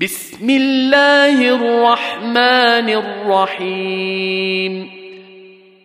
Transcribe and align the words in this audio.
بسم 0.00 0.50
الله 0.50 1.48
الرحمن 1.48 2.88
الرحيم. 2.88 4.90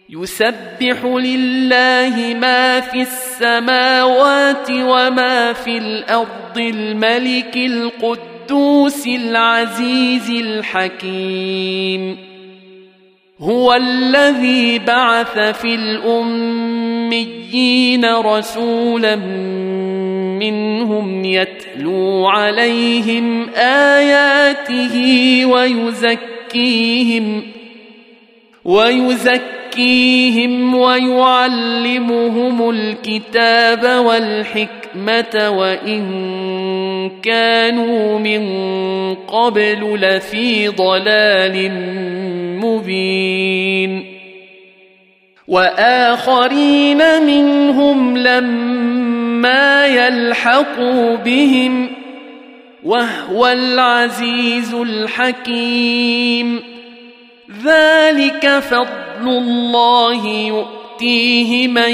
يسبح 0.10 1.06
لله 1.06 2.36
ما 2.40 2.80
في 2.80 3.02
السماوات 3.02 4.72
وما 4.72 5.54
في 5.54 5.78
الأرض 5.78 6.58
الملك 6.58 7.58
القدوس 7.58 9.08
العزيز 9.08 10.30
الحكيم. 10.30 12.18
هو 13.40 13.74
الذي 13.74 14.80
بعث 14.80 15.40
في 15.40 15.76
الأميين 15.76 17.26
رسولا 18.06 19.16
منهم 20.40 21.26
يتلو 21.26 22.28
عليهم 22.28 23.50
آياته 23.56 24.96
ويزكيهم 25.46 27.44
ويزكيهم 29.78 30.76
ويعلمهم 30.76 32.70
الكتاب 32.70 34.06
والحكمة 34.06 35.50
وإن 35.50 36.02
كانوا 37.24 38.20
من 38.20 38.44
قبل 39.16 40.00
لفي 40.02 40.68
ضلال 40.68 41.72
مبين 42.62 44.18
وآخرين 45.48 47.02
منهم 47.26 48.18
لما 48.18 48.77
ما 49.42 49.88
يلحقوا 49.88 51.16
بهم 51.16 51.90
وهو 52.84 53.48
العزيز 53.48 54.74
الحكيم. 54.74 56.64
ذلك 57.64 58.60
فضل 58.60 59.28
الله 59.28 60.26
يؤتيه 60.28 61.68
من 61.68 61.92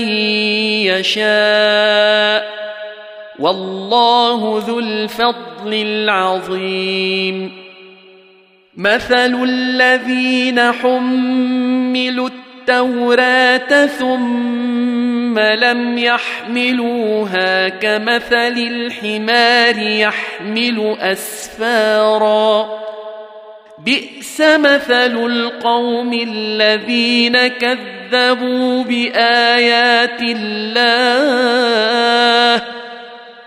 يشاء 0.87 2.53
والله 3.39 4.63
ذو 4.67 4.79
الفضل 4.79 5.73
العظيم. 5.73 7.51
مثل 8.77 9.43
الذين 9.43 10.71
حملوا 10.71 12.29
التوراة 12.67 13.85
ثم 13.85 14.82
لم 15.39 15.97
يحملوها 15.97 17.69
كمثل 17.69 18.57
الحمار 18.57 19.77
يحمل 19.77 20.97
أسفارا. 20.99 22.69
بئس 23.85 24.41
مثل 24.41 25.25
القوم 25.25 26.13
الذين 26.13 27.47
كذبوا 27.47 28.83
بآيات 28.83 30.21
الله. 30.21 30.83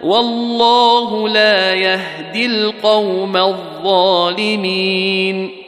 والله 0.01 1.29
لا 1.29 1.75
يهدي 1.75 2.47
القوم 2.47 3.37
الظالمين. 3.37 5.66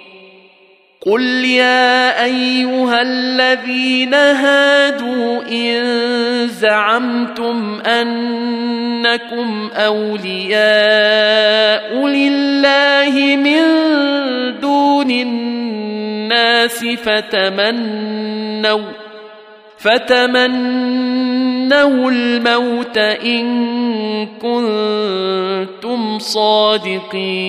قل 1.09 1.45
يا 1.45 2.25
ايها 2.25 3.03
الذين 3.03 4.15
هادوا 4.15 5.43
ان 5.49 5.79
زعمتم 6.49 7.81
انكم 7.81 9.71
اولياء 9.75 10.57
لله 12.07 13.37
من 13.37 13.63
دون 14.61 15.11
الناس 15.11 16.85
فتمنوا 16.85 18.81
فتمنوا 19.79 20.91
الموت 22.11 22.99
ان 22.99 23.47
كنتم 24.27 26.19
صادقين 26.19 27.49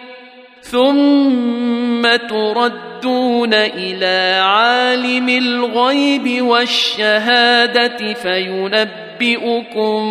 ثم 0.61 2.15
تردون 2.29 3.53
إلى 3.53 4.41
عالم 4.43 5.29
الغيب 5.29 6.41
والشهاده 6.41 8.13
فينبئكم 8.13 10.01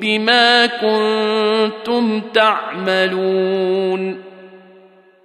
بما 0.00 0.66
كنتم 0.66 2.20
تعملون 2.34 4.31